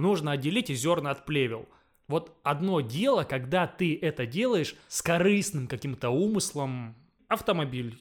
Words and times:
нужно 0.00 0.32
отделить 0.32 0.68
зерна 0.68 1.10
от 1.10 1.24
плевел. 1.24 1.68
Вот 2.08 2.38
одно 2.42 2.80
дело, 2.80 3.24
когда 3.24 3.66
ты 3.66 3.98
это 4.00 4.26
делаешь 4.26 4.76
с 4.88 5.02
корыстным 5.02 5.66
каким-то 5.66 6.10
умыслом, 6.10 6.94
автомобиль, 7.28 8.00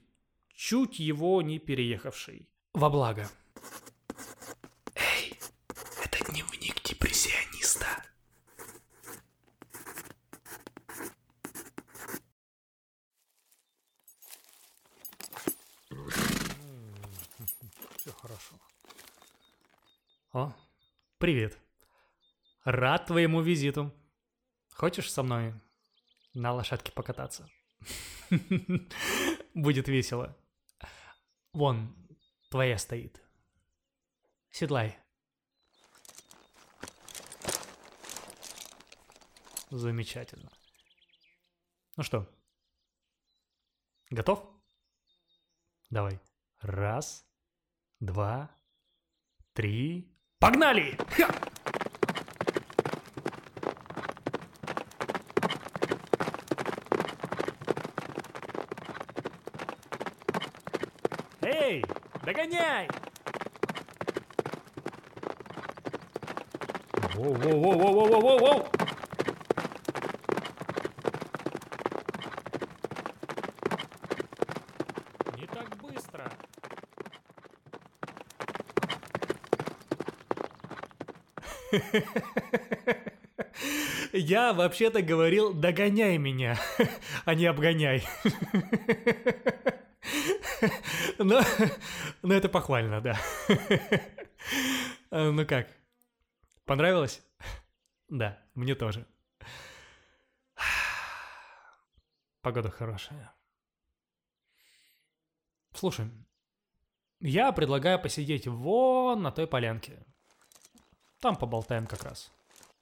чуть 0.53 0.99
его 0.99 1.41
не 1.41 1.57
переехавший. 1.57 2.47
Во 2.73 2.89
благо. 2.89 3.27
Эй, 4.95 5.33
это 6.03 6.31
дневник 6.31 6.83
депрессиониста. 6.83 7.87
Все 17.97 18.11
хорошо. 18.11 18.55
О, 20.33 20.53
привет. 21.17 21.57
Рад 22.65 23.05
твоему 23.05 23.41
визиту. 23.41 23.93
Хочешь 24.73 25.11
со 25.11 25.21
мной 25.21 25.53
на 26.33 26.51
лошадке 26.51 26.91
покататься? 26.91 27.47
Будет 29.53 29.87
весело. 29.87 30.35
Вон, 31.53 31.95
твоя 32.49 32.79
стоит. 32.79 33.21
Седлай. 34.49 34.97
Замечательно. 39.69 40.49
Ну 41.97 42.03
что, 42.03 42.27
готов? 44.09 44.43
Давай. 45.91 46.19
Раз, 46.61 47.27
два, 47.99 48.49
три. 49.53 50.11
Погнали! 50.39 50.97
Ха! 51.15 51.29
Эй, 61.41 61.83
догоняй! 62.25 62.87
Воу-воу-воу-воу-воу-воу-воу! 67.13 68.67
Не 75.37 75.47
так 75.47 75.77
быстро. 75.77 76.31
Я 84.13 84.53
вообще-то 84.53 85.01
говорил 85.01 85.53
«догоняй 85.53 86.17
меня», 86.17 86.57
а 87.25 87.35
не 87.35 87.45
«обгоняй». 87.45 88.03
Но, 91.17 91.41
но 92.25 92.33
это 92.33 92.49
похвально, 92.49 93.01
да. 93.01 93.19
Ну 95.11 95.45
как, 95.45 95.67
понравилось? 96.65 97.21
Да, 98.09 98.43
мне 98.53 98.75
тоже. 98.75 99.07
Погода 102.41 102.69
хорошая. 102.69 103.33
Слушай, 105.73 106.09
я 107.19 107.51
предлагаю 107.51 108.01
посидеть 108.01 108.47
вон 108.47 109.21
на 109.21 109.31
той 109.31 109.47
полянке. 109.47 110.05
Там 111.19 111.35
поболтаем 111.35 111.87
как 111.87 112.03
раз. 112.03 112.31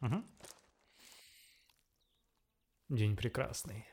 Угу. 0.01 0.23
День 2.89 3.15
прекрасный. 3.15 3.85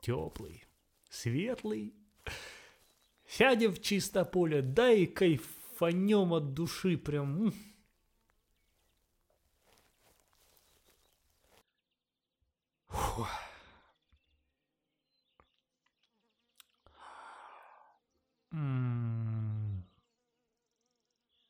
Теплый, 0.00 0.64
светлый. 1.10 1.94
Сядем 3.28 3.72
в 3.72 3.82
чисто 3.82 4.24
поле, 4.24 4.62
да 4.62 4.90
и 4.90 5.06
кайфанем 5.06 6.32
от 6.32 6.54
души 6.54 6.96
прям. 6.96 7.52
Фу. 12.88 13.26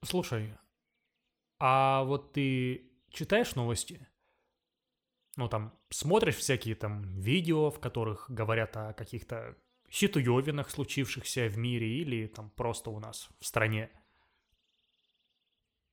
Слушай, 0.05 0.55
а 1.61 2.03
вот 2.03 2.33
ты 2.33 2.91
читаешь 3.11 3.55
новости? 3.55 4.09
Ну, 5.37 5.49
там, 5.49 5.79
смотришь 5.91 6.37
всякие 6.37 6.75
там 6.75 7.21
видео, 7.21 7.71
в 7.71 7.79
которых 7.79 8.29
говорят 8.29 8.77
о 8.77 8.95
каких-то 8.95 9.57
ситуевинах, 9.91 10.71
случившихся 10.71 11.49
в 11.49 11.59
мире, 11.59 11.87
или 12.01 12.27
там 12.27 12.51
просто 12.51 12.91
у 12.91 12.99
нас 13.01 13.29
в 13.41 13.47
стране. 13.47 13.91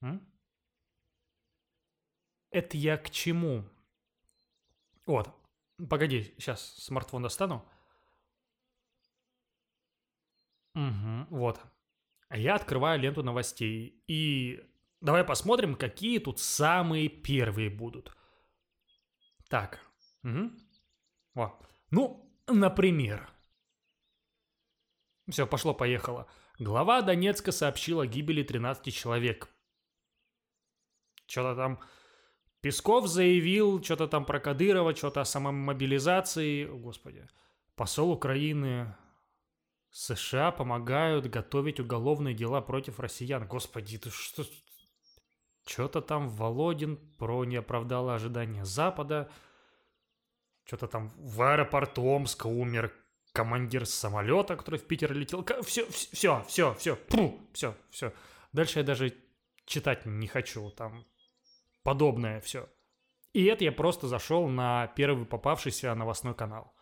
М? 0.01 0.21
Это 2.51 2.77
я 2.77 2.97
к 2.97 3.09
чему? 3.09 3.65
Вот, 5.05 5.29
погоди, 5.89 6.33
сейчас 6.37 6.75
смартфон 6.77 7.23
достану. 7.23 7.65
Угу, 10.73 11.27
вот. 11.29 11.59
Я 12.31 12.55
открываю 12.55 12.99
ленту 12.99 13.23
новостей 13.23 14.03
и 14.07 14.61
давай 14.99 15.23
посмотрим, 15.23 15.75
какие 15.75 16.19
тут 16.19 16.39
самые 16.39 17.07
первые 17.07 17.69
будут. 17.69 18.15
Так. 19.47 19.79
Угу. 20.23 20.51
О. 21.35 21.59
Ну, 21.91 22.29
например. 22.47 23.29
Все, 25.27 25.47
пошло-поехало. 25.47 26.27
Глава 26.59 27.01
Донецка 27.01 27.51
сообщила 27.51 28.03
о 28.03 28.07
гибели 28.07 28.43
13 28.43 28.93
человек. 28.93 29.49
Что-то 31.27 31.55
там... 31.55 31.79
Песков 32.61 33.07
заявил 33.07 33.83
что-то 33.83 34.07
там 34.07 34.25
про 34.25 34.39
Кадырова, 34.39 34.95
что-то 34.95 35.21
о 35.21 35.25
самомобилизации. 35.25 36.65
О, 36.65 36.77
Господи. 36.77 37.27
Посол 37.75 38.11
Украины 38.11 38.95
США 39.91 40.51
помогают 40.51 41.27
готовить 41.27 41.79
уголовные 41.79 42.33
дела 42.33 42.61
против 42.61 42.99
россиян. 42.99 43.47
Господи, 43.47 43.97
ты 43.97 44.09
что... 44.09 44.43
Что-то 45.67 46.01
там 46.01 46.29
Володин 46.29 46.97
про 47.17 47.43
не 47.45 47.55
оправдало 47.55 48.15
ожидания 48.15 48.65
Запада. 48.65 49.31
Что-то 50.65 50.87
там 50.87 51.09
в 51.17 51.41
аэропорту 51.41 52.03
Омска 52.03 52.47
умер 52.47 52.93
командир 53.35 53.85
самолета, 53.85 54.55
который 54.55 54.79
в 54.79 54.87
Питер 54.87 55.13
летел. 55.13 55.45
Все, 55.63 55.85
все, 55.89 56.43
все, 56.47 56.73
все, 56.75 56.97
все, 57.53 57.75
все. 57.91 58.13
Дальше 58.53 58.79
я 58.79 58.85
даже 58.85 59.13
читать 59.65 60.05
не 60.05 60.27
хочу. 60.27 60.71
Там 60.71 61.05
подобное 61.83 62.39
все. 62.39 62.69
И 63.33 63.43
это 63.43 63.65
я 63.65 63.71
просто 63.73 64.07
зашел 64.07 64.47
на 64.47 64.87
первый 64.87 65.25
попавшийся 65.25 65.93
новостной 65.93 66.33
канал. 66.33 66.73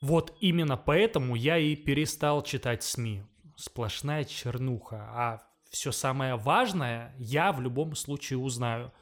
Вот 0.00 0.34
именно 0.40 0.78
поэтому 0.78 1.34
я 1.34 1.58
и 1.58 1.76
перестал 1.76 2.42
читать 2.42 2.82
СМИ. 2.82 3.24
Сплошная 3.56 4.24
чернуха. 4.24 4.96
А 5.12 5.42
все 5.70 5.92
самое 5.92 6.36
важное 6.36 7.14
я 7.18 7.52
в 7.52 7.60
любом 7.60 7.94
случае 7.94 8.38
узнаю. 8.38 8.92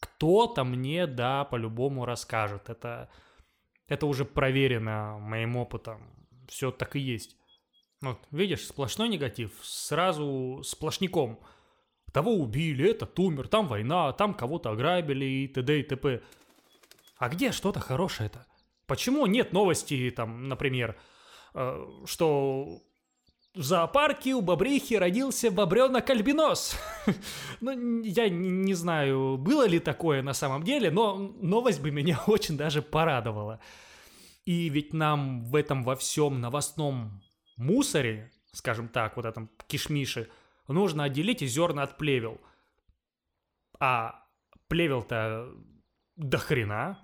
Кто-то 0.00 0.64
мне, 0.64 1.06
да, 1.06 1.44
по-любому 1.44 2.04
расскажет. 2.04 2.68
Это, 2.68 3.08
это 3.92 4.06
уже 4.06 4.24
проверено 4.24 5.18
моим 5.18 5.56
опытом. 5.56 6.00
Все 6.48 6.70
так 6.70 6.96
и 6.96 7.00
есть. 7.00 7.36
Вот, 8.00 8.18
видишь, 8.30 8.66
сплошной 8.66 9.08
негатив. 9.08 9.52
Сразу 9.62 10.62
сплошняком. 10.64 11.38
Того 12.12 12.32
убили, 12.32 12.90
этот 12.90 13.18
умер, 13.18 13.48
там 13.48 13.66
война, 13.68 14.12
там 14.12 14.34
кого-то 14.34 14.70
ограбили 14.70 15.24
и 15.24 15.48
т.д. 15.48 15.80
и 15.80 15.82
т.п. 15.82 16.22
А 17.18 17.28
где 17.28 17.52
что-то 17.52 17.80
хорошее-то? 17.80 18.46
Почему 18.86 19.26
нет 19.26 19.52
новости, 19.52 20.10
там, 20.10 20.48
например, 20.48 20.96
э, 21.54 21.86
что 22.06 22.82
в 23.54 23.62
зоопарке 23.62 24.34
у 24.34 24.40
бобрихи 24.40 24.94
родился 24.98 25.50
бобренок-альбинос? 25.50 26.76
ну, 27.60 28.02
я 28.02 28.28
не 28.28 28.74
знаю, 28.74 29.36
было 29.38 29.66
ли 29.66 29.78
такое 29.78 30.22
на 30.22 30.32
самом 30.32 30.62
деле, 30.62 30.90
но 30.90 31.16
новость 31.16 31.80
бы 31.80 31.90
меня 31.90 32.20
очень 32.26 32.56
даже 32.56 32.82
порадовала. 32.82 33.60
И 34.44 34.68
ведь 34.68 34.92
нам 34.92 35.44
в 35.44 35.54
этом 35.54 35.84
во 35.84 35.94
всем 35.96 36.40
новостном 36.40 37.22
мусоре, 37.56 38.32
скажем 38.52 38.88
так, 38.88 39.16
вот 39.16 39.24
этом 39.24 39.50
кишмише, 39.68 40.28
нужно 40.68 41.04
отделить 41.04 41.40
зерна 41.40 41.82
от 41.82 41.98
плевел. 41.98 42.40
А 43.78 44.26
плевел-то 44.68 45.54
до 46.16 46.38
хрена, 46.38 46.98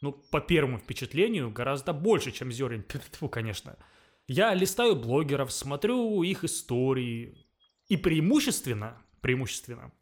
ну, 0.00 0.12
по 0.12 0.40
первому 0.40 0.78
впечатлению, 0.78 1.50
гораздо 1.50 1.92
больше, 1.92 2.32
чем 2.32 2.50
зерен. 2.50 2.82
Тьфу, 3.12 3.28
конечно. 3.28 3.78
Я 4.26 4.54
листаю 4.54 4.96
блогеров, 4.96 5.52
смотрю 5.52 6.22
их 6.22 6.44
истории. 6.44 7.46
И 7.88 7.96
преимущественно, 7.96 9.00
преимущественно, 9.20 9.92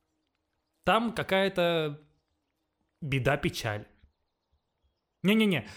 там 0.84 1.12
какая-то 1.12 2.00
беда-печаль. 3.00 3.86
Не-не-не, 5.22 5.68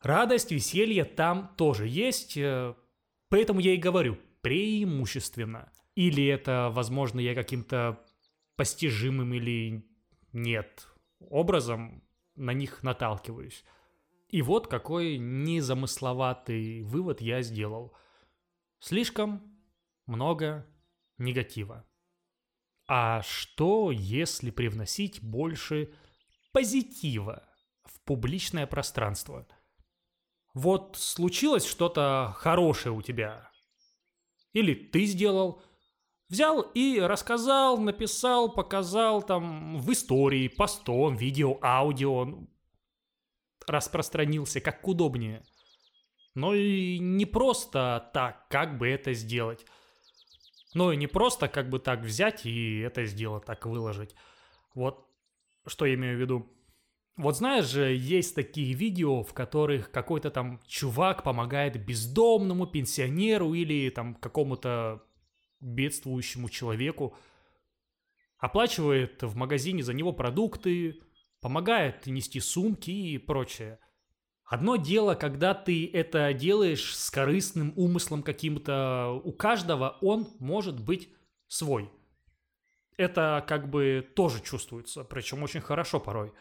радость, 0.00 0.52
веселье 0.52 1.04
там 1.04 1.54
тоже 1.56 1.86
есть, 1.86 2.36
э, 2.36 2.74
поэтому 3.28 3.60
я 3.60 3.74
и 3.74 3.78
говорю, 3.78 4.18
преимущественно. 4.40 5.72
Или 5.94 6.26
это, 6.26 6.70
возможно, 6.72 7.20
я 7.20 7.34
каким-то 7.34 8.04
постижимым 8.56 9.34
или 9.34 9.84
нет 10.32 10.88
образом 11.20 12.02
на 12.34 12.52
них 12.52 12.82
наталкиваюсь. 12.82 13.64
И 14.28 14.42
вот 14.42 14.68
какой 14.68 15.16
незамысловатый 15.18 16.82
вывод 16.82 17.20
я 17.20 17.42
сделал. 17.42 17.94
Слишком 18.78 19.42
много 20.06 20.66
негатива. 21.16 21.86
А 22.86 23.22
что, 23.22 23.90
если 23.90 24.50
привносить 24.50 25.22
больше 25.22 25.92
позитива 26.52 27.42
в 27.84 28.00
публичное 28.02 28.66
пространство? 28.66 29.46
Вот 30.58 30.96
случилось 30.96 31.64
что-то 31.64 32.34
хорошее 32.36 32.92
у 32.92 33.00
тебя. 33.00 33.48
Или 34.54 34.74
ты 34.74 35.04
сделал. 35.04 35.62
Взял 36.28 36.62
и 36.62 36.98
рассказал, 36.98 37.78
написал, 37.78 38.52
показал 38.52 39.22
там 39.22 39.78
в 39.78 39.92
истории, 39.92 40.48
постом, 40.48 41.14
видео, 41.14 41.60
аудио. 41.62 42.24
Ну, 42.24 42.50
распространился 43.68 44.60
как 44.60 44.86
удобнее. 44.88 45.44
Но 46.34 46.54
и 46.54 46.98
не 46.98 47.24
просто 47.24 48.10
так, 48.12 48.48
как 48.48 48.78
бы 48.78 48.88
это 48.88 49.12
сделать. 49.12 49.64
Ну 50.74 50.90
и 50.90 50.96
не 50.96 51.06
просто 51.06 51.46
как 51.46 51.70
бы 51.70 51.78
так 51.78 52.00
взять 52.00 52.46
и 52.46 52.80
это 52.80 53.04
сделать, 53.04 53.44
так 53.44 53.64
выложить. 53.64 54.16
Вот 54.74 55.06
что 55.68 55.86
я 55.86 55.94
имею 55.94 56.16
в 56.16 56.20
виду. 56.20 56.52
Вот 57.18 57.36
знаешь 57.36 57.66
же, 57.66 57.96
есть 57.96 58.36
такие 58.36 58.74
видео, 58.74 59.24
в 59.24 59.34
которых 59.34 59.90
какой-то 59.90 60.30
там 60.30 60.60
чувак 60.68 61.24
помогает 61.24 61.84
бездомному 61.84 62.64
пенсионеру 62.64 63.54
или 63.54 63.90
там 63.90 64.14
какому-то 64.14 65.02
бедствующему 65.58 66.48
человеку, 66.48 67.16
оплачивает 68.38 69.20
в 69.24 69.34
магазине 69.34 69.82
за 69.82 69.94
него 69.94 70.12
продукты, 70.12 71.00
помогает 71.40 72.06
нести 72.06 72.38
сумки 72.38 72.92
и 72.92 73.18
прочее. 73.18 73.80
Одно 74.44 74.76
дело, 74.76 75.16
когда 75.16 75.54
ты 75.54 75.90
это 75.92 76.32
делаешь 76.32 76.96
с 76.96 77.10
корыстным 77.10 77.72
умыслом 77.74 78.22
каким-то, 78.22 79.20
у 79.24 79.32
каждого 79.32 79.98
он 80.02 80.28
может 80.38 80.80
быть 80.80 81.08
свой. 81.48 81.90
Это 82.96 83.44
как 83.48 83.68
бы 83.68 84.08
тоже 84.14 84.40
чувствуется, 84.40 85.02
причем 85.02 85.42
очень 85.42 85.60
хорошо 85.60 85.98
порой. 85.98 86.32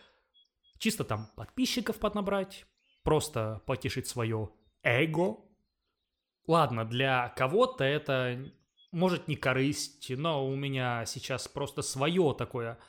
Чисто 0.80 1.04
там 1.04 1.28
подписчиков 1.36 1.98
поднабрать, 1.98 2.66
просто 3.04 3.62
потешить 3.66 4.08
свое 4.08 4.50
эго. 4.84 5.38
Ладно, 6.46 6.86
для 6.86 7.30
кого-то 7.30 7.84
это 7.84 8.52
может 8.92 9.28
не 9.28 9.36
корысть, 9.36 10.10
но 10.10 10.48
у 10.48 10.56
меня 10.56 11.06
сейчас 11.06 11.48
просто 11.48 11.82
свое 11.82 12.36
такое 12.38 12.80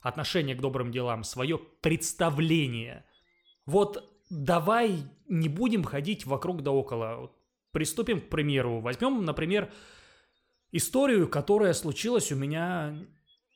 отношение 0.00 0.54
к 0.54 0.60
добрым 0.60 0.90
делам, 0.90 1.24
свое 1.24 1.58
представление. 1.58 3.04
Вот 3.64 4.08
давай 4.30 5.02
не 5.28 5.48
будем 5.48 5.84
ходить 5.84 6.26
вокруг 6.26 6.62
да 6.62 6.70
около. 6.72 7.32
Приступим 7.72 8.20
к 8.20 8.28
примеру. 8.28 8.80
Возьмем, 8.80 9.24
например, 9.24 9.70
историю, 10.72 11.28
которая 11.28 11.74
случилась 11.74 12.32
у 12.32 12.36
меня 12.36 12.96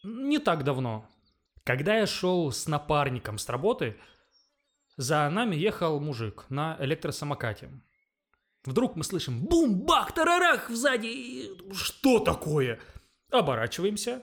не 0.02 0.38
так 0.38 0.64
давно. 0.64 1.06
Когда 1.64 1.96
я 1.96 2.06
шел 2.06 2.50
с 2.50 2.66
напарником 2.66 3.38
с 3.38 3.48
работы, 3.48 3.98
за 4.96 5.28
нами 5.30 5.56
ехал 5.56 6.00
мужик 6.00 6.46
на 6.48 6.76
электросамокате. 6.80 7.70
Вдруг 8.64 8.96
мы 8.96 9.04
слышим 9.04 9.44
бум, 9.44 9.80
бах, 9.80 10.12
тарарах 10.12 10.68
сзади. 10.70 11.50
Что 11.72 12.18
такое? 12.18 12.80
Оборачиваемся. 13.30 14.22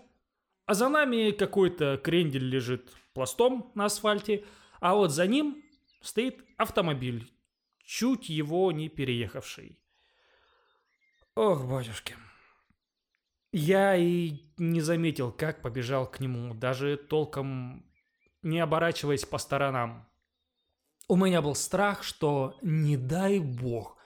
А 0.65 0.73
за 0.73 0.89
нами 0.89 1.31
какой-то 1.31 1.97
крендель 1.97 2.43
лежит 2.43 2.91
пластом 3.13 3.71
на 3.73 3.85
асфальте, 3.85 4.45
а 4.79 4.95
вот 4.95 5.11
за 5.11 5.25
ним 5.25 5.63
стоит 6.01 6.43
автомобиль, 6.57 7.31
чуть 7.83 8.29
его 8.29 8.71
не 8.71 8.89
переехавший. 8.89 9.79
Ох, 11.35 11.65
батюшки. 11.65 12.15
Я 13.51 13.95
и 13.95 14.39
не 14.57 14.81
заметил, 14.81 15.31
как 15.31 15.61
побежал 15.61 16.09
к 16.09 16.19
нему, 16.19 16.53
даже 16.53 16.97
толком 16.97 17.85
не 18.41 18.59
оборачиваясь 18.59 19.25
по 19.25 19.37
сторонам. 19.37 20.07
У 21.07 21.15
меня 21.15 21.41
был 21.41 21.55
страх, 21.55 22.03
что 22.03 22.57
не 22.61 22.97
дай 22.97 23.39
бог, 23.39 23.97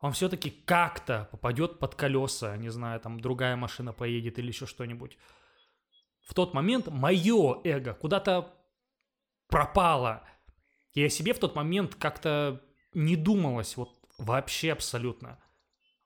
он 0.00 0.12
все-таки 0.12 0.50
как-то 0.50 1.28
попадет 1.30 1.78
под 1.78 1.94
колеса, 1.94 2.56
не 2.56 2.68
знаю, 2.68 3.00
там 3.00 3.20
другая 3.20 3.56
машина 3.56 3.92
поедет 3.92 4.38
или 4.38 4.48
еще 4.48 4.66
что-нибудь. 4.66 5.16
В 6.22 6.34
тот 6.34 6.54
момент 6.54 6.88
мое 6.88 7.60
эго 7.64 7.94
куда-то 7.94 8.52
пропало– 9.48 10.22
и 10.96 11.04
о 11.04 11.10
себе 11.10 11.34
в 11.34 11.38
тот 11.38 11.54
момент 11.54 11.94
как-то 11.94 12.62
не 12.94 13.16
думалось, 13.16 13.76
вот 13.76 13.90
вообще 14.16 14.72
абсолютно. 14.72 15.38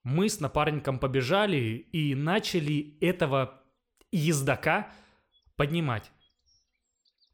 Мы 0.03 0.29
с 0.29 0.41
напарником 0.41 0.99
побежали 0.99 1.87
и 1.93 2.15
начали 2.15 2.97
этого 3.01 3.63
ездока 4.11 4.93
поднимать. 5.57 6.11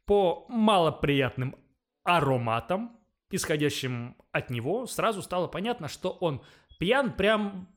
По 0.05 0.47
малоприятным 0.49 1.57
ароматам, 2.03 2.99
исходящим 3.31 4.17
от 4.33 4.51
него, 4.51 4.87
сразу 4.87 5.23
стало 5.23 5.47
понятно, 5.47 5.89
что 5.89 6.11
он 6.11 6.43
пьян 6.79 7.13
прям, 7.13 7.69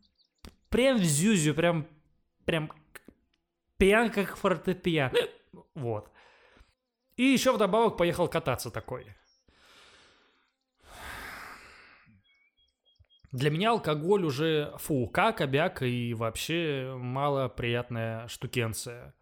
прям 0.69 0.97
в 0.97 1.03
зюзю, 1.03 1.53
прям, 1.53 1.87
прям 2.45 2.71
пьян 3.77 4.11
как 4.11 4.37
фортепиано. 4.37 5.17
Вот. 5.75 6.11
И 7.15 7.23
еще 7.23 7.51
вдобавок 7.51 7.97
поехал 7.97 8.27
кататься 8.27 8.71
такой. 8.71 9.15
Для 13.31 13.51
меня 13.51 13.71
алкоголь 13.71 14.23
уже 14.23 14.73
фу, 14.77 15.07
как 15.07 15.41
обяк 15.41 15.83
и 15.83 16.13
вообще 16.15 16.95
малоприятная 16.97 18.27
штукенция. 18.27 19.13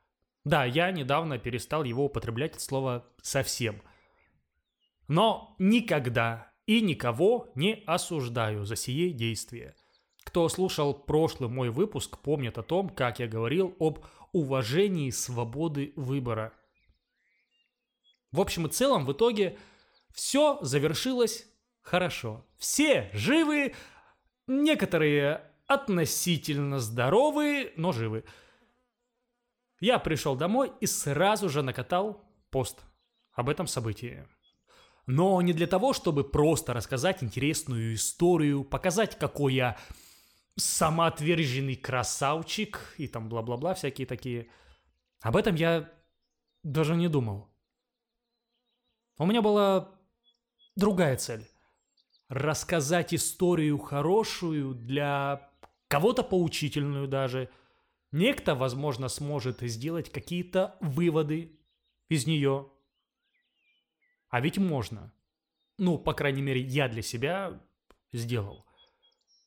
Да, 0.45 0.63
я 0.63 0.91
недавно 0.91 1.37
перестал 1.37 1.83
его 1.83 2.05
употреблять 2.05 2.55
от 2.55 2.61
слова 2.61 3.05
совсем. 3.21 3.81
Но 5.09 5.55
никогда 5.59 6.51
и 6.65 6.79
никого 6.79 7.51
не 7.55 7.83
осуждаю 7.85 8.65
за 8.65 8.77
сие 8.77 9.11
действие. 9.11 9.75
Кто 10.23 10.47
слушал 10.47 10.93
прошлый 10.93 11.49
мой 11.49 11.69
выпуск, 11.69 12.17
помнит 12.19 12.57
о 12.57 12.63
том, 12.63 12.89
как 12.89 13.19
я 13.19 13.27
говорил 13.27 13.75
об 13.79 14.05
уважении 14.31 15.09
свободы 15.09 15.91
выбора. 15.97 16.53
В 18.31 18.39
общем 18.39 18.67
и 18.67 18.69
целом, 18.69 19.05
в 19.05 19.11
итоге 19.11 19.57
все 20.13 20.59
завершилось 20.61 21.45
хорошо. 21.81 22.45
Все 22.57 23.09
живы, 23.13 23.73
Некоторые 24.47 25.43
относительно 25.67 26.79
здоровые, 26.79 27.73
но 27.75 27.91
живы. 27.91 28.23
Я 29.79 29.99
пришел 29.99 30.35
домой 30.35 30.71
и 30.79 30.85
сразу 30.87 31.49
же 31.49 31.61
накатал 31.61 32.25
пост 32.49 32.79
об 33.33 33.49
этом 33.49 33.67
событии. 33.67 34.25
Но 35.05 35.41
не 35.41 35.53
для 35.53 35.67
того, 35.67 35.93
чтобы 35.93 36.23
просто 36.23 36.73
рассказать 36.73 37.23
интересную 37.23 37.93
историю, 37.93 38.63
показать, 38.63 39.17
какой 39.19 39.53
я 39.53 39.77
самоотверженный 40.57 41.75
красавчик 41.75 42.93
и 42.97 43.07
там 43.07 43.29
бла-бла-бла 43.29 43.73
всякие 43.73 44.07
такие. 44.07 44.49
Об 45.21 45.35
этом 45.35 45.55
я 45.55 45.91
даже 46.63 46.95
не 46.95 47.07
думал. 47.07 47.47
У 49.17 49.25
меня 49.25 49.41
была 49.41 49.91
другая 50.75 51.15
цель 51.17 51.47
рассказать 52.29 53.13
историю 53.13 53.77
хорошую, 53.77 54.75
для 54.75 55.49
кого-то 55.87 56.23
поучительную 56.23 57.07
даже. 57.07 57.49
Некто, 58.11 58.55
возможно, 58.55 59.09
сможет 59.09 59.61
сделать 59.61 60.11
какие-то 60.11 60.77
выводы 60.81 61.59
из 62.09 62.25
нее. 62.25 62.71
А 64.29 64.41
ведь 64.41 64.57
можно. 64.57 65.13
Ну, 65.77 65.97
по 65.97 66.13
крайней 66.13 66.41
мере, 66.41 66.61
я 66.61 66.87
для 66.87 67.01
себя 67.01 67.61
сделал. 68.11 68.65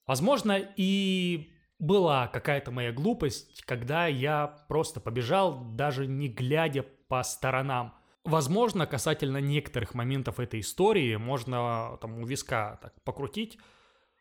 Возможно, 0.06 0.58
и 0.76 1.52
была 1.78 2.28
какая-то 2.28 2.70
моя 2.70 2.92
глупость, 2.92 3.62
когда 3.62 4.06
я 4.06 4.46
просто 4.68 5.00
побежал, 5.00 5.64
даже 5.74 6.06
не 6.06 6.28
глядя 6.28 6.82
по 7.08 7.22
сторонам. 7.22 7.94
Возможно, 8.24 8.86
касательно 8.86 9.38
некоторых 9.38 9.94
моментов 9.94 10.40
этой 10.40 10.60
истории 10.60 11.16
можно 11.16 11.98
там 12.02 12.18
у 12.18 12.26
виска 12.26 12.78
так 12.82 13.02
покрутить. 13.02 13.58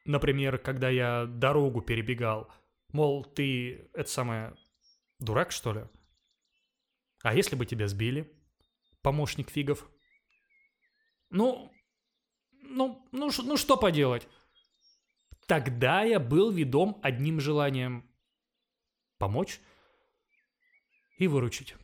Например, 0.06 0.58
когда 0.58 0.89
я 0.89 1.25
дорогу 1.25 1.82
перебегал. 1.82 2.50
Мол, 2.94 3.25
ты, 3.25 3.89
это 3.94 4.10
самое, 4.10 4.56
дурак, 5.20 5.51
что 5.51 5.74
ли? 5.74 5.84
А 7.24 7.36
если 7.36 7.56
бы 7.56 7.65
тебя 7.65 7.88
сбили? 7.88 8.32
Помощник 9.01 9.50
фигов. 9.50 9.89
Ну, 11.29 11.72
ну, 12.51 13.06
ну, 13.12 13.29
ну 13.44 13.58
что 13.58 13.77
поделать? 13.77 14.27
Тогда 15.46 16.03
я 16.03 16.20
был 16.20 16.51
ведом 16.51 17.00
одним 17.03 17.39
желанием 17.39 18.10
помочь 19.18 19.60
и 21.18 21.27
выручить. 21.27 21.75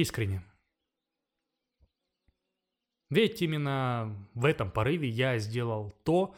Искренне. 0.00 0.42
Ведь 3.10 3.42
именно 3.42 4.26
в 4.32 4.46
этом 4.46 4.70
порыве 4.70 5.10
я 5.10 5.38
сделал 5.38 5.90
то, 6.04 6.34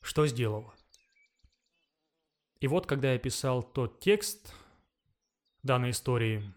что 0.00 0.28
сделал. 0.28 0.72
И 2.60 2.68
вот, 2.68 2.86
когда 2.86 3.12
я 3.12 3.18
писал 3.18 3.64
тот 3.64 3.98
текст 3.98 4.54
данной 5.64 5.90
истории, 5.90 6.54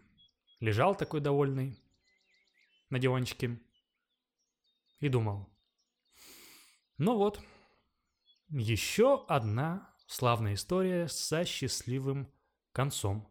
лежал 0.59 0.93
такой 0.93 1.21
довольный 1.21 1.75
на 2.91 2.99
диванчике 2.99 3.59
и 4.99 5.09
думал, 5.09 5.49
ну 6.99 7.17
вот, 7.17 7.41
еще 8.49 9.25
одна 9.27 9.91
славная 10.05 10.53
история 10.53 11.07
со 11.07 11.45
счастливым 11.45 12.31
концом. 12.73 13.27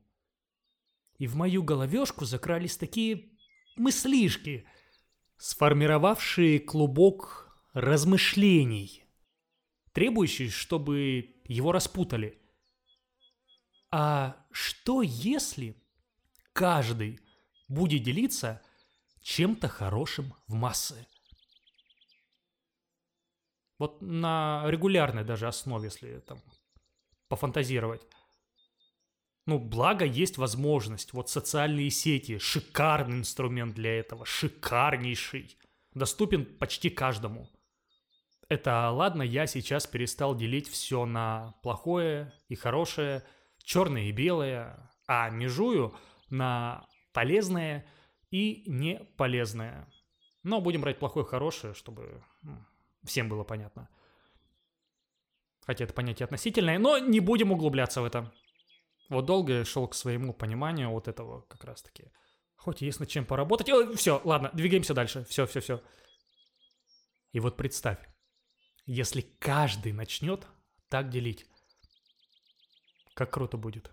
И 1.18 1.26
в 1.26 1.36
мою 1.36 1.62
головешку 1.62 2.24
закрались 2.24 2.76
такие 2.76 3.30
мыслишки, 3.76 4.66
сформировавшие 5.38 6.60
клубок 6.60 7.56
размышлений, 7.72 9.04
требующий, 9.92 10.48
чтобы 10.48 11.36
его 11.44 11.72
распутали. 11.72 12.40
А 13.90 14.46
что 14.50 15.02
если 15.02 15.82
каждый 16.52 17.20
будет 17.68 18.02
делиться 18.02 18.62
чем-то 19.22 19.68
хорошим 19.68 20.34
в 20.46 20.54
массы? 20.54 21.06
Вот 23.78 24.00
на 24.00 24.64
регулярной 24.66 25.24
даже 25.24 25.48
основе, 25.48 25.86
если 25.86 26.20
там 26.20 26.40
пофантазировать. 27.28 28.02
Ну, 29.46 29.60
благо 29.60 30.04
есть 30.04 30.38
возможность. 30.38 31.12
Вот 31.12 31.30
социальные 31.30 31.90
сети– 31.90 32.38
шикарный 32.40 33.18
инструмент 33.18 33.74
для 33.74 33.98
этого, 33.98 34.26
шикарнейший. 34.26 35.56
Доступен 35.94 36.44
почти 36.44 36.90
каждому. 36.90 37.48
Это 38.48 38.90
ладно, 38.90 39.22
я 39.22 39.46
сейчас 39.46 39.86
перестал 39.86 40.36
делить 40.36 40.68
все 40.68 41.06
на 41.06 41.54
плохое 41.62 42.32
и 42.48 42.56
хорошее, 42.56 43.24
черное 43.62 44.04
и 44.04 44.12
белое, 44.12 44.90
а 45.06 45.30
межую 45.30 45.94
на 46.28 46.86
полезное 47.12 47.86
и 48.30 48.64
не 48.66 48.98
полезное. 49.16 49.88
Но 50.42 50.60
будем 50.60 50.80
брать 50.80 50.98
плохое 50.98 51.24
и 51.24 51.28
хорошее, 51.28 51.74
чтобы 51.74 52.22
всем 53.04 53.28
было 53.28 53.44
понятно. 53.44 53.88
Хотя 55.64 55.84
это 55.84 55.94
понятие 55.94 56.24
относительное, 56.24 56.78
но 56.78 56.98
не 56.98 57.20
будем 57.20 57.50
углубляться 57.50 58.00
в 58.00 58.04
это. 58.04 58.32
Вот 59.08 59.26
долго 59.26 59.58
я 59.58 59.64
шел 59.64 59.86
к 59.88 59.94
своему 59.94 60.34
пониманию 60.34 60.90
вот 60.90 61.08
этого 61.08 61.42
как 61.42 61.64
раз-таки. 61.64 62.10
Хоть 62.56 62.82
есть 62.82 63.00
над 63.00 63.08
чем 63.08 63.24
поработать. 63.24 63.68
все, 63.96 64.20
ладно, 64.24 64.50
двигаемся 64.52 64.94
дальше. 64.94 65.24
Все, 65.28 65.46
все, 65.46 65.60
все. 65.60 65.82
И 67.32 67.40
вот 67.40 67.56
представь, 67.56 67.98
если 68.86 69.20
каждый 69.20 69.92
начнет 69.92 70.46
так 70.88 71.10
делить, 71.10 71.46
как 73.14 73.32
круто 73.32 73.56
будет. 73.56 73.90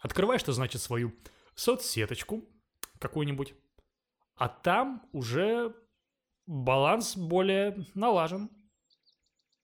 Открываешь, 0.00 0.40
что 0.40 0.52
значит, 0.52 0.80
свою 0.80 1.14
соцсеточку 1.54 2.48
какую-нибудь, 2.98 3.54
а 4.34 4.48
там 4.48 5.08
уже 5.12 5.74
баланс 6.46 7.16
более 7.16 7.86
налажен. 7.94 8.50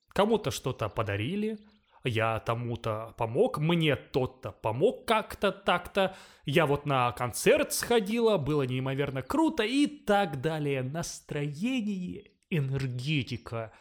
Кому-то 0.08 0.50
что-то 0.50 0.88
подарили, 0.88 1.58
я 2.06 2.40
тому-то 2.40 3.14
помог, 3.16 3.58
мне 3.58 3.96
тот-то 3.96 4.52
помог 4.52 5.06
как-то 5.06 5.52
так-то, 5.52 6.16
я 6.44 6.66
вот 6.66 6.86
на 6.86 7.12
концерт 7.12 7.72
сходила, 7.72 8.38
было 8.38 8.62
неимоверно 8.62 9.22
круто 9.22 9.62
и 9.64 9.86
так 9.86 10.40
далее. 10.40 10.82
Настроение, 10.82 12.30
энергетика. 12.50 13.72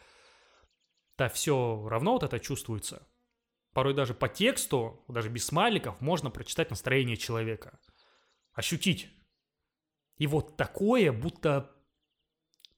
Да 1.16 1.28
все 1.28 1.86
равно 1.88 2.14
вот 2.14 2.22
это 2.24 2.38
чувствуется. 2.38 3.06
Порой 3.72 3.94
даже 3.94 4.14
по 4.14 4.28
тексту, 4.28 5.04
даже 5.08 5.28
без 5.28 5.46
смайликов, 5.46 6.00
можно 6.00 6.30
прочитать 6.30 6.70
настроение 6.70 7.16
человека. 7.16 7.78
Ощутить. 8.52 9.08
И 10.16 10.26
вот 10.26 10.56
такое 10.56 11.12
будто 11.12 11.70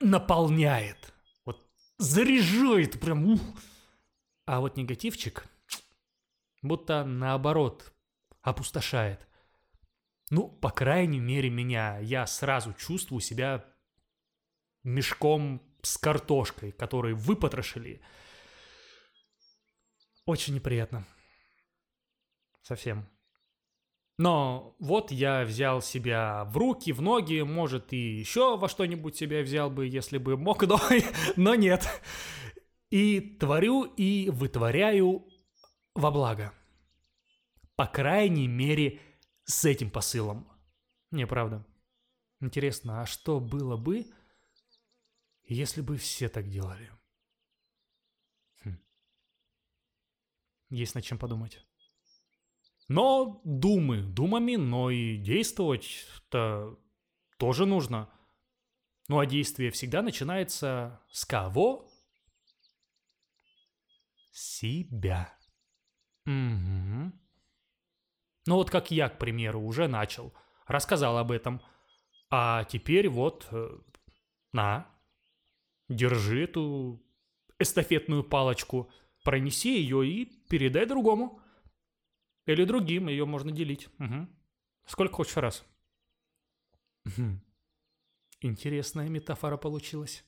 наполняет. 0.00 1.12
Вот 1.44 1.64
заряжает 1.98 3.00
прям. 3.00 3.32
Ух. 3.32 3.40
А 4.48 4.60
вот 4.60 4.78
негативчик 4.78 5.44
будто 6.62 7.04
наоборот 7.04 7.92
опустошает. 8.40 9.28
Ну, 10.30 10.48
по 10.48 10.70
крайней 10.70 11.20
мере, 11.20 11.50
меня. 11.50 11.98
Я 11.98 12.26
сразу 12.26 12.72
чувствую 12.72 13.20
себя 13.20 13.66
мешком 14.84 15.60
с 15.82 15.98
картошкой, 15.98 16.72
который 16.72 17.12
выпотрошили. 17.12 18.00
Очень 20.24 20.54
неприятно. 20.54 21.04
Совсем. 22.62 23.06
Но 24.16 24.74
вот 24.78 25.10
я 25.10 25.44
взял 25.44 25.82
себя 25.82 26.44
в 26.46 26.56
руки, 26.56 26.92
в 26.92 27.02
ноги, 27.02 27.42
может, 27.42 27.92
и 27.92 28.18
еще 28.18 28.56
во 28.56 28.70
что-нибудь 28.70 29.14
себя 29.14 29.42
взял 29.42 29.68
бы, 29.68 29.86
если 29.86 30.16
бы 30.16 30.38
мог, 30.38 30.62
но, 30.62 30.80
но 31.36 31.54
нет. 31.54 31.86
И 32.90 33.20
творю 33.20 33.84
и 33.84 34.30
вытворяю 34.30 35.28
во 35.94 36.10
благо. 36.10 36.54
По 37.76 37.86
крайней 37.86 38.48
мере, 38.48 39.00
с 39.44 39.64
этим 39.64 39.90
посылом. 39.90 40.48
Не, 41.10 41.26
правда. 41.26 41.66
Интересно, 42.40 43.02
а 43.02 43.06
что 43.06 43.40
было 43.40 43.76
бы, 43.76 44.06
если 45.42 45.80
бы 45.80 45.96
все 45.96 46.28
так 46.28 46.48
делали? 46.48 46.90
Хм. 48.64 48.78
Есть 50.70 50.94
над 50.94 51.04
чем 51.04 51.18
подумать. 51.18 51.64
Но 52.88 53.40
думы 53.44 54.02
думами, 54.02 54.56
но 54.56 54.90
и 54.90 55.16
действовать-то 55.18 56.78
тоже 57.38 57.66
нужно. 57.66 58.10
Ну 59.08 59.18
а 59.18 59.26
действие 59.26 59.70
всегда 59.70 60.02
начинается 60.02 61.00
с 61.10 61.24
кого? 61.24 61.87
Себя. 64.30 65.36
Угу. 66.26 67.12
Ну 68.46 68.54
вот 68.54 68.70
как 68.70 68.90
я, 68.90 69.08
к 69.08 69.18
примеру, 69.18 69.60
уже 69.60 69.88
начал. 69.88 70.32
Рассказал 70.66 71.18
об 71.18 71.32
этом. 71.32 71.60
А 72.30 72.64
теперь 72.64 73.08
вот, 73.08 73.48
э, 73.50 73.78
на, 74.52 74.86
держи 75.88 76.44
эту 76.44 77.02
эстафетную 77.58 78.24
палочку, 78.24 78.90
пронеси 79.24 79.78
ее 79.80 80.06
и 80.06 80.24
передай 80.48 80.86
другому. 80.86 81.42
Или 82.46 82.64
другим, 82.64 83.08
ее 83.08 83.26
можно 83.26 83.52
делить. 83.52 83.88
Угу. 83.98 84.28
Сколько 84.86 85.14
хочешь 85.16 85.36
раз. 85.36 85.66
Угу. 87.04 87.40
Интересная 88.40 89.08
метафора 89.08 89.56
получилась. 89.56 90.24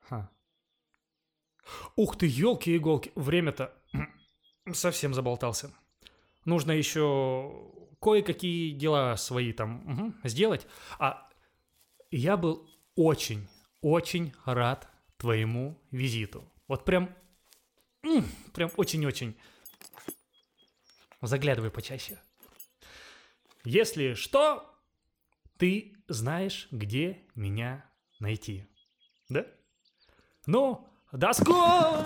Ха. 0.00 0.30
Ух 1.96 2.16
ты, 2.16 2.26
елки-иголки, 2.26 3.12
время-то 3.14 3.74
совсем 4.72 5.14
заболтался. 5.14 5.72
Нужно 6.44 6.72
еще 6.72 7.70
кое-какие 8.00 8.72
дела 8.72 9.16
свои 9.16 9.52
там 9.52 9.90
угу, 9.90 10.28
сделать. 10.28 10.66
А 10.98 11.28
я 12.10 12.36
был 12.36 12.68
очень, 12.94 13.48
очень 13.80 14.34
рад 14.44 14.88
твоему 15.16 15.80
визиту. 15.90 16.44
Вот 16.66 16.84
прям, 16.84 17.14
прям 18.52 18.70
очень-очень. 18.76 19.36
Заглядывай 21.20 21.70
почаще. 21.70 22.18
Если 23.64 24.14
что, 24.14 24.68
ты 25.56 25.94
знаешь, 26.08 26.66
где 26.72 27.22
меня 27.36 27.88
найти. 28.18 28.66
Да? 29.28 29.46
Ну, 30.46 30.91
до 31.12 31.32
скорого! 31.34 32.04